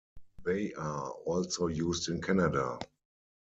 [0.43, 2.79] They are also used in Canada.